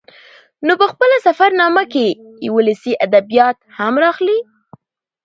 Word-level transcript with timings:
نو 0.65 0.73
په 0.81 0.85
خپله 0.91 1.15
سفر 1.27 1.49
نامه 1.61 1.83
کې 1.93 2.07
يې 2.43 2.49
ولسي 2.57 2.93
ادبيات 3.05 3.57
هم 3.77 3.93
راخلي 4.03 4.39